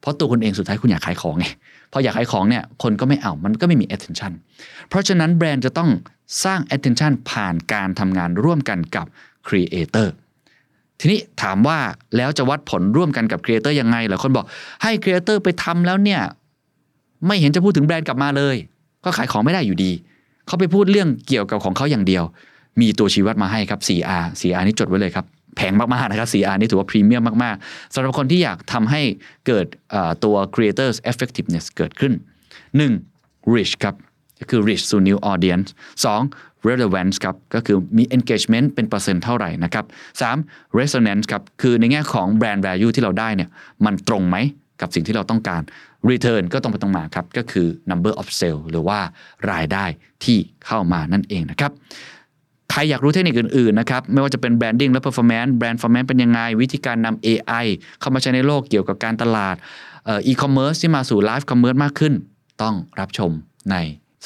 [0.00, 1.46] เพราะตัวคุณเองสุดท้ายคุณอยากขายของไง
[1.92, 4.32] พออยากขายของเนี่ยคนก็ไม่เอามันก็ไม่มี attention
[4.88, 5.90] เพราะฉะนั้นแบรนด์จะต้อง
[6.44, 9.06] สร้าง attention ผ่านการทำงานร่วมกันกับ
[9.46, 10.08] creator
[11.00, 11.78] ทีนี้ถามว่า
[12.16, 14.46] แล้วจะวัดผลร่วมกันกับ creator ยังไงหลายคนบอก
[14.82, 16.20] ให้ creator ไปทำแล้วเนี่ย
[17.26, 18.56] ไม่เห็นจะพูดถึงแบรนด์กลับมาเลย
[19.04, 19.92] ก็ขายของไม่ได้อยู่ดี
[20.46, 22.24] เขาไปพูดเรื่องเกี่ยวกับของเขาอย่างเดียว
[22.80, 29.02] มีตัวชี้วัดมาให้ครับ 4R 4R นี่จดไว้เลยครับ แพงมากๆนะครับ 4R นี่ถือว่าพรีเมียมมากๆสำหรับคนที่อยากทำให้
[29.46, 29.66] เกิด
[30.24, 32.12] ตัว creators effectiveness เกิดขึ้น
[32.82, 33.54] 1.
[33.54, 33.94] reach ครับ
[34.40, 35.68] ก็คือ reach สู่ new audience
[36.14, 36.45] 2.
[36.68, 39.84] Relevance ครับก็คือมี engagement เป็นเปอร์เซ็นต์เท่าไหร่นะครับ
[40.32, 40.78] 3.
[40.78, 43.48] resonance ครับคือในแง่ของ brand value ที่เราได้เนี่ย
[43.84, 44.36] มันตรงไหม
[44.80, 45.62] กับสิ่งที่เราต้องการ
[46.10, 48.98] return ก็ต้องไปตรงมาครับก็คือ number of sale หรือว่า
[49.50, 49.84] รายได้
[50.24, 51.72] ที่เข้ามานั่นเองนะครับ
[52.70, 57.66] ใครอยากรู้เทคนิคอื่นๆนะครับไม่ว่าจะเป็น branding และ performance brand formance เป็นยังไง วิธีการนำ AI
[58.00, 59.56] เข้ามาใช้ในโลกเกี่ยวกับการตลาด
[60.04, 62.14] เอ่อ e-commerce ที่มาสู่ live commerce มากขึ้น
[62.62, 63.30] ต้องรับชม
[63.70, 63.76] ใน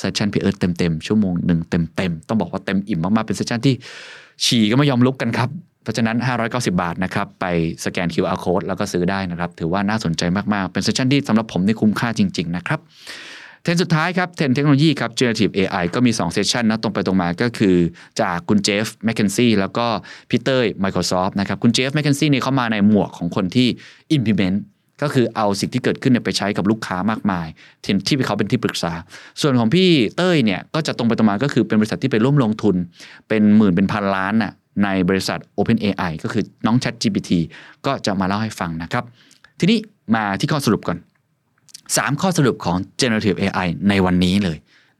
[0.00, 1.60] session พี่เอิร์ธเต็มๆชั่วโมงหนึ่ง
[1.96, 3.74] เต็มๆต้องบอกว่าเต็มอิ่มมากๆเป็น session ที่
[4.44, 5.50] ฉี่ก็ไม่ยอมลุกกันครับ
[5.82, 6.16] เพราะฉะนั้น
[6.48, 7.44] 590 บาทนะครับ ไป
[7.84, 12.80] สแกน QR code แล้วก็ซื้อได้นะครับ ถือว่าน่าสนใจมาก ๆ เป็น session ที่สำหรับผมนี่คุ้มค่าจริง ๆ นะครับ
[13.62, 17.76] เทรนด์สุดท้ายครับเทรนด์เทคโนโลยีครับ generative AI ก็มี 2 session นะตรงไปตรงมาก็คือ
[18.20, 19.86] จากคุณเจฟแมคเคนซี่แล้วก็
[20.30, 23.68] พี่เต้ย Microsoft นะครับ คุณเจฟแมคเคนซี่นี่เขามาในหมวกของคนที่
[24.16, 24.56] implement
[25.02, 27.46] ก็คือเอาสิ่งที่เกิดขึ้นเนี่ยไปใช้กับลูกค้ามากมาย
[27.84, 28.92] ที่ที่เขาเป็นที่ปรึกษา
[29.40, 32.76] ส่วนของพี่เต้ยเนี่ยก็จะตรงไปตรงมาก็คือเป็นบริษัทที่ไปร่วมลงทุน
[33.28, 34.52] เป็นหมื่นเป็นพันล้านน่ะ
[34.84, 37.30] ในบริษัท OpenAI ก็คือน้อง ChatGPT
[37.86, 39.04] ก็จะมาเล่าให้ฟังนะครับ
[39.58, 39.78] ทีนี้
[40.14, 40.98] มาที่ข้อสรุปก่อน
[41.60, 44.58] 3 ข้อสรุปของ generative AI ในวันนี้เลย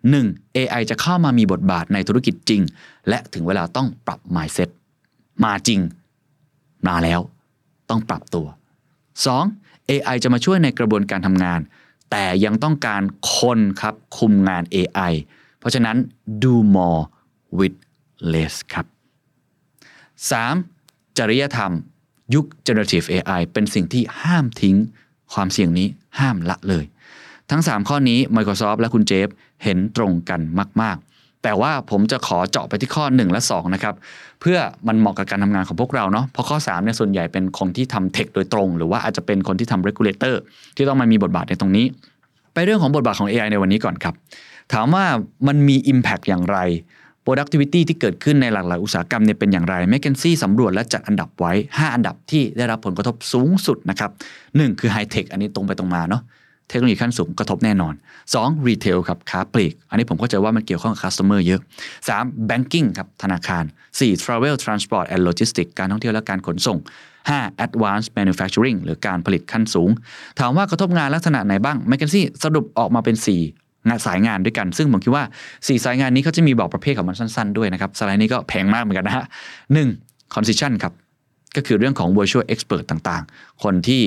[0.09, 0.57] 1.
[0.57, 2.63] AI จะเข้ามามีบทบาทในธุรกิจจริง
[3.09, 4.69] และถึงเวลาต้องปรับ mindset
[5.45, 5.81] มาจริง
[6.89, 7.21] มาแล้ว
[7.91, 8.47] ต้องปรับตัว
[9.35, 9.70] 2.
[9.89, 11.61] AI จะมาช่วยในกระบวนการทำงาน
[12.11, 13.03] แต่ยังต้องการ
[13.37, 15.13] คนครับคุมงาน AI
[15.59, 15.97] เพราะฉะนั้น
[16.45, 17.03] do more
[17.59, 17.77] with
[18.33, 18.87] less ครับ
[20.43, 21.19] 3.
[21.19, 21.73] จริยธรรม
[22.35, 24.77] ยุค generative AI เป็นสิ่งที่ห้ามทิ้ง
[25.33, 25.89] ความเสี่ยงนี้
[26.19, 26.85] ห้ามละเลย
[27.51, 29.29] ทั้ง 3 ข้อนี้ Microsoft และคุณเจฟ
[29.65, 30.41] เห็นตรงกัน
[30.83, 31.10] มาก ๆ
[31.43, 33.95] แต่ว่าผมจะขอเจาะไปที่ข้อ 1 และ 2 นะครับ
[34.41, 40.35] เพื่อมันเหมาะกับการทำงานของพวกเราเนาะเพราะข้อ3เนี่ยส่วนใหญ่เป็นคนที่ทำเทคโดยตรง หรือว่าอาจจะเป็นคนที่ทำ regulator
[40.77, 41.87] ที่ต้องมามีบทบาทในตรงนี้
[42.55, 44.15] ไปเรื่องของบทบาทของ AI ในวันนี้ก่อนครับ
[44.73, 45.05] ถามว่า
[45.47, 46.59] มันมี Impact อย่างไร
[47.25, 54.11] productivity ที่เกิดขึ้นในหลากหลายอุตสาหกรรมเนี่ยเป็นอย่างไร m c k เคนซี่สำรวจและจัดอันดับไว้ 5 อันดับที่ได้รับผลกระทบสูงสุดนะครับ
[54.45, 56.23] 1 คือ High Tech อันนี้ตรงไปตรงมาเนาะ
[56.71, 57.95] เทคโนโลยีขั้นสูงกระทบแน่นอน
[58.31, 58.67] 2.
[58.67, 61.61] Retail ครับค้าปลีก อันนี้ผมเข้าใจว่ามันเกี่ยวข้องกับ Customer เยอะ
[62.09, 62.49] 3.
[62.51, 63.65] Banking ครับธนาคาร
[63.99, 64.23] 4.
[64.23, 66.79] Travel Transport and Logistics การท่องเที่ยวและการขนส่ง
[67.25, 67.65] 5.
[67.65, 69.91] Advanced Manufacturing หรือการผลิตขั้นสูง
[70.41, 73.17] ถามว่ากระทบงานลักษณะไหนบ้าง m c k เคนซี่สรุปออกมาเป็น
[73.53, 79.25] 4งานสายงานด้วยกัน ซึ่งผมคิดว่า 4 สายงานนี้เขาจะมีบอกประเภทของมันสั้น ๆ ด้วยนะครับ สไลด์นี้ก็แพงมากเหมือนกันนะฮะ
[79.79, 80.35] 1.
[80.35, 80.93] Concision ครับ
[81.57, 84.03] ก็คือเรื่องของ virtual expert ต่างๆ คนที่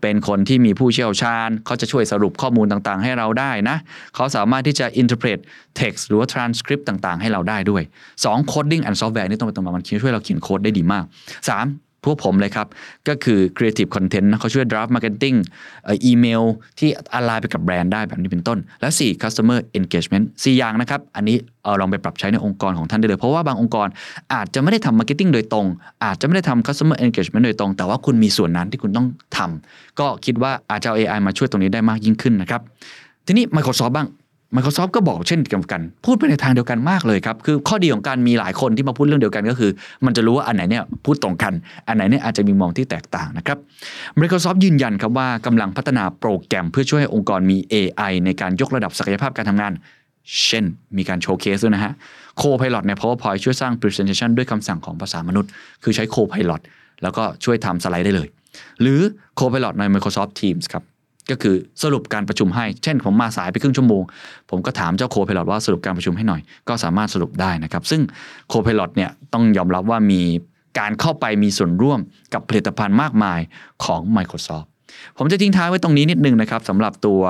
[0.00, 3.76] เป็นคนที่มีผู้เชี่ยวชาญ เขาจะช่วยสรุปข้อมูลต่างๆ ให้เราได้นะ
[4.14, 5.38] เขาสามารถที่จะ interpret
[5.80, 7.82] text หรือว่า transcript ต่างๆ ให้เราได้ด้วย
[8.16, 8.52] 2.
[8.52, 11.04] coding and software นี่ต้องไปตรงมามันช่วยเราเขียนโค้ดได้ดีมาก
[11.50, 11.85] 3.
[12.06, 12.66] พวกผมเลยครับ
[13.08, 15.36] ก็คือ creative content เขาช่วย draft marketing
[15.88, 16.42] อีเมล
[16.78, 23.88] ที่อ l ไลน์ไปกับแบรนด์ได้แบบนี้เป็นต้น และ4 customer engagement 4 อย่างนะครับ อันนี้เอาลองไปปรับใช้ในองค์กรของท่านได้เลย เพราะว่าบางองค์กร
[24.34, 25.66] อาจจะไม่ได้ทำ marketing โดยตรง
[26.04, 32.62] อาจจะไม่ได้ทำ customer engagement โดยตรง แต่ว่าคุณมีส่วนนั้นที่คุณต้องทำก็คิดว่าอาจจะเอา AI มาช่วยตรงนี้ได้มากยิ่งขึ้นนะครับ
[33.26, 34.06] ทีนี้ Microsoft บ้าง
[34.56, 39.70] Microsoft ก็บอกเช่นเดียวกัน พูดไปในทางเดียวกันมากเลยครับ คือข้อดีของการมีหลายคนที่มาพูดเรื่องเดียวกันก็คือ
[40.06, 41.52] มันจะรู้ว่าอันไหนเนี่ยพูดตรงกัน
[41.88, 43.58] อันไหนเนี่ยอาจจะมีมองที่แตกต่างนะครับ
[44.20, 49.72] Microsoft ยืนยันครับว่ากำลังพัฒนาโปรแกรมเพื่อช่วยให้องค์กรมี AI ในการยกระดับศักยภาพการทำงาน
[50.46, 50.64] เช่น
[50.96, 51.92] มีการโชว์เคสด้วยนะฮะ
[52.40, 55.50] Co-Pilot ใน PowerPoint ช่วยสร้าง Presentation ด้วยคำสั่งของภาษามนุษย์
[55.82, 56.60] คือใช้ Co-Pilot
[57.02, 58.28] แล้วก็ช่วยทำสไลด์ได้เลย
[58.80, 59.00] หรือ
[59.38, 60.84] Co-Pilot ใน Microsoft Teams ครับ
[61.30, 64.02] ก็คือสรุปการประชุมให้ เช่นผมมาสายไปครึ่งชั่วโมง
[64.50, 68.02] ผมก็ถามเจ้าโคพ i l o t ว่าสรุปการประชุมให้หน่อย ก็สามารถสรุปได้นะครับ ซึ่ง
[68.48, 70.22] โคพ i l o t เนี่ยต้องยอมรับว่ามี
[70.78, 72.00] การเข้าไปมีส่วนร่วม
[72.34, 73.40] กับผลิตภัณฑ์มากมาย
[73.84, 74.66] ของ Microsoft
[75.18, 77.20] ผมจะทิ้งท้ายไว้ตรงนี้นิดนึงนะครับสำหรับตัว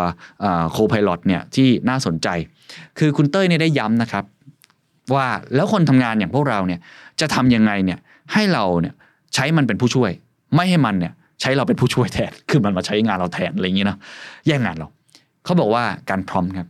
[0.73, 2.29] โคพ i l o t เนี่ยที่น่าสนใจ
[2.99, 4.25] คือคุณเต้ยเนี่ยได้ย้ำนะครับ
[5.15, 6.81] ว่าแล้วคนทำงานอย่างพวกเราเนี่ย
[7.21, 7.99] จะทำยังไงเนี่ย
[8.33, 8.95] ให้เราเนี่ย
[9.35, 10.11] ใช้มันเป็นผู้ช่วย
[10.55, 13.99] ไม่ให้มันเนี่ย ใช้เราเป็นผู้ช่วยแทน คือมันมาใช้งานเราแทนอะไรอย่างนี้เนาะ
[14.47, 14.89] แย่งงานเรา
[15.45, 16.69] เขาบอกว่าการพร้อมครับ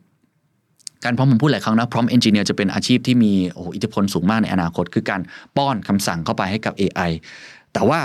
[1.05, 5.21] การพร้อมผมพูดหลายครั้งนะพร้อมเอนจิเนียร์จะเป็นอาชีพที่มีโอ้อิทธิพลสูงมากในอนาคต คือการ
[5.57, 7.11] ป้อนคำสั่งเข้าไปให้กับ AI
[7.73, 8.01] แต่ว่า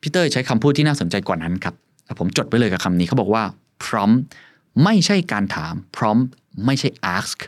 [0.00, 1.74] พี่เต้ยใช้คำพูดที่น่าสนใจกว่านั้นครับ
[2.18, 3.44] ผมจดไปเลยกับคำนี้เขาบอกว่า
[3.84, 4.10] พร้อม
[4.84, 6.16] ไม่ใช่การถามพร้อม
[6.66, 7.38] ไม่ใช่ ask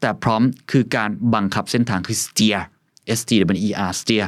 [0.00, 2.60] แต่พร้อมคือการบังคับเส้นทางคือ steer
[3.18, 4.26] S T W E R steer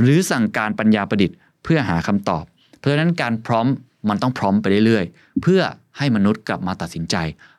[0.00, 2.44] หรือสั่งการปัญญาประดิษฐ์ เพื่อหาคำตอบ
[2.82, 3.66] เพราะฉะนั้นการพร้อม
[4.08, 5.60] มันต้องพร้อมไปเรื่อยๆ เพื่อ
[5.98, 7.16] ให้มนุษย์กลับมาตัดสินใจ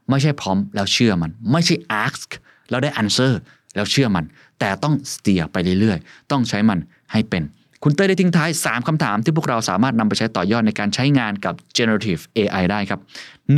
[0.10, 2.30] ไม่ใช่พร้อมแล้วเชื่อมัน ไม่ใช่ ask
[2.70, 3.34] แล้วได้ answer
[3.76, 4.26] แล้วเชื่อมัน
[4.60, 6.80] แต่ต้อง steer ไปเรื่อยๆ ต้องใช้มัน
[7.12, 7.44] ให้เป็น
[7.84, 13.00] คุณเต้ได้ทิ้งท้าย 3คำถามที่พวกเราสามารถนำไปใช้ต่อยอดในการใช้งานกับ generative AI ได้ครับ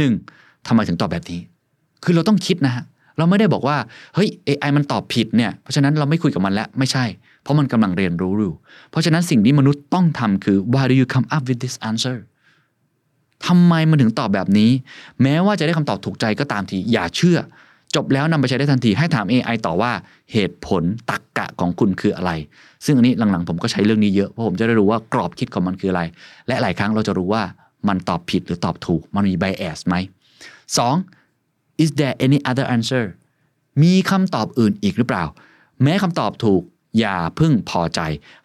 [0.05, 0.67] 1.
[0.67, 1.39] ทำไมถึงตอบแบบนี้
[2.03, 2.83] คือเราต้องคิดนะฮะ
[3.17, 3.77] เราไม่ได้บอกว่า
[4.15, 7.05] เฮ้ย AI มันตอบผิดเนี่ยเพราะฉะนั้นเราไม่คุยกับมันแล้วไม่ใช่
[7.45, 8.55] เพราะมันกำลังเรียนรู้อยู่
[8.89, 12.17] เพราะฉะนั้นสิ่งที่มนุษย์ต้องทำคือ why do you come up with this answer
[13.45, 14.71] ทำไมมันถึงตอบแบบนี้
[15.21, 17.37] แม้ว่าจะได้คำตอบถูกใจก็ตามที อย่าเชื่อ
[17.95, 19.91] จบแล้วนำไปใช้ได้ทันที ให้ถาม AI ต่อว่า
[20.31, 22.31] เหตุผลตรรกกะของคุณคืออะไร
[22.85, 26.01] ซึ่งอันนี้หลังๆ ผมก็ใช้เรื่องนี้เยอะ เพราะผมจะได้รู้ว่ากรอบคิดของมันคืออะไร
[26.47, 27.43] และหลายครั้งเราจะรู้ว่า
[27.87, 29.95] มันตอบผิดหรือตอบถูก มันมี bias ไหม
[31.09, 31.83] 2.
[31.83, 33.05] is there any other answer
[33.83, 35.23] มีคำตอบอื่นอีกหรือเปล่า
[35.83, 36.61] แม้คำตอบถูก
[36.99, 37.99] อย่าพึ่งพอใจ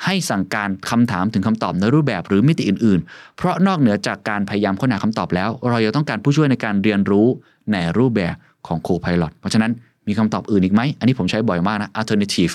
[0.05, 7.27] ให้สั่งการคำถามถึงคำตอบในรูปแบบหรือมิติอื่น ๆ เพราะนอกเหนือจากการพยายามค้นหาคำตอบแล้ว เรายังต้องการผู้ช่วยในการเรียนรู้
[7.73, 8.35] ในรูปแบบ
[8.67, 9.73] ของ Copilot เพราะฉะนั้น
[10.09, 12.53] มีคำตอบอื่นอีกไหม อันนี้ผมใช้บ่อยมากนะ alternative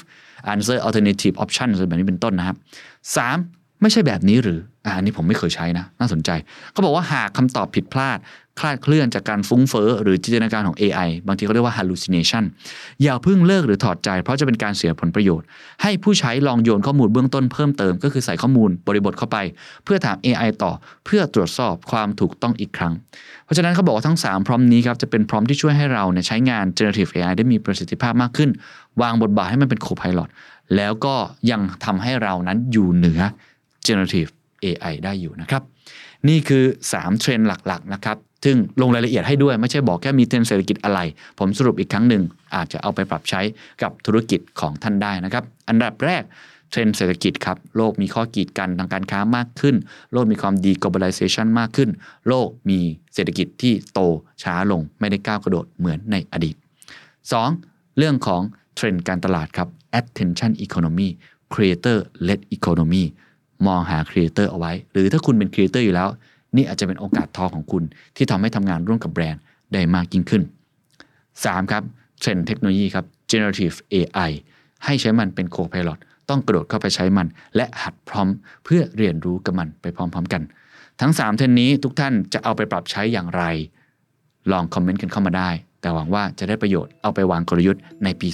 [0.54, 2.58] answer alternative option แบบนี้เป็นต้นนะครับ
[3.04, 3.65] 3.
[3.82, 6.30] ไม่ใช่แบบนี้หรืออ่าอันนี้ผมไม่เคยใช้นะ น่าสนใจ
[6.72, 8.20] เขาบอกว่าหากคำตอบผิดพลาด
[8.60, 12.44] คลาดเคลื่อนจากการฟุ้งเฟ้อหรือจินตนาการของ AI บางทีเขาเรียกว่า hallucination
[13.04, 15.46] อย่าเพิ่งเลิกหรือถอดใจ เพราะจะเป็นการเสียผลประโยชน์
[15.82, 19.38] ให้ผู้ใช้ลองโยนข้อมูลเบื้องต้นเพิ่มเติม ก็คือใส่ข้อมูลบริบทเข้าไป
[19.84, 20.72] เพื่อถาม AI ต่อ
[21.06, 22.94] เพื่อตรวจสอบความถูกต้องอีกครั้ง
[23.46, 28.50] เพราะฉะนั้นเขาบอกว่าทั้ง 3 พร้อมนี้ครับจะเป็นพร้อมที่ช่วยให้เราเนี่ยใช้งาน generative AI ได้มีประสิทธิภาพมากขึ้น
[29.02, 30.30] วางบทบาทให้มันเป็น co-pilot
[30.76, 31.16] แล้วก็
[31.52, 33.22] ยังทำให้เรานั้นอยู่เหนือ
[33.88, 34.30] generative
[34.64, 35.64] AI ได้อยู่นะครับ
[36.28, 41.00] นี่คือ 3 เทรนด์หลักๆนะครับซึ่งลงรายละเอียดให้ด้วยไม่ใช่บอกแค่มีเทรนด์เศรษฐกิจอะไร
[41.40, 42.24] ผมสรุปอีกครั้งหนึ่ง
[42.56, 43.42] อาจจะเอาไปปรับใช้
[43.82, 46.24] กับธุรกิจของท่านได้นะครับ อันดับแรก
[46.72, 49.76] เทรนด์เศรษฐกิจครับโลกมีข้อกีดกันทางการค้ามากขึ้น
[50.14, 51.90] โลกมีความ deglobalization มากขึ้น
[52.28, 52.80] โลกมี
[53.14, 54.00] เศรษฐกิจที่โต
[54.44, 56.56] ช้าลงไม่ได้ก้าวกระโดดเหมือนในอดีต
[57.26, 57.98] 2.
[57.98, 58.42] เรื่องของ
[58.76, 59.68] เทรนด์การตลาดครับ
[60.00, 61.10] attention economy
[61.54, 63.04] creator led economy
[63.68, 66.10] มองหา creator เอาไว้ หรือถ้าคุณเป็น creator อยู่แล้ว
[66.56, 67.84] นี่อาจจะเป็นโอกาสทองของคุณ
[68.16, 69.42] ที่ทำให้ทำงานร่วมกับแบรนด์
[69.74, 70.44] ได้มากยิ่งขึ้น
[71.08, 71.72] 3.
[71.72, 71.84] ครับ
[72.20, 74.32] เทรนด์เทคโนโลยีครับ generative AI
[74.86, 78.28] ให้ใช้มันเป็น co-pilot ต้องกระโดดเข้าไปใช้มัน และหัดพร้อม
[78.64, 80.42] เพื่อเรียนรู้กับมันไปพร้อมๆกัน
[81.02, 83.44] ทั้ง 3 เทรนด์นี้ทุกท่านจะเอาไปปรับใช้อย่างไร
[84.52, 85.50] ลอง comment กันเข้ามาได้
[85.82, 88.28] แต่หวังว่าจะได้ประโยชน์เอาไปวางกลยุทธ์ในปี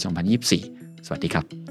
[0.50, 1.71] 2024 สวัสดีครับ